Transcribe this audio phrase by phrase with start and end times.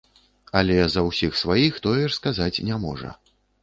[0.61, 3.19] Але за ўсіх сваіх тое ж сказаць не можа.